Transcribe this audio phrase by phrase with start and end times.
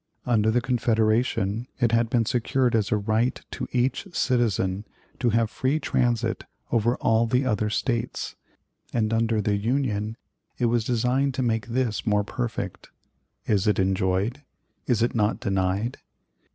[0.25, 4.83] Under the Confederation it had been secured as a right to each citizen
[5.19, 8.35] to have free transit over all the other States;
[8.91, 10.17] and under the Union
[10.57, 12.89] it was designed to make this more perfect.
[13.45, 14.41] Is it enjoyed?
[14.87, 15.99] Is it not denied?